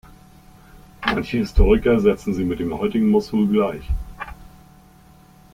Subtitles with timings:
[1.05, 3.87] Manche Historiker setzen sie mit dem heutigen Mossul gleich.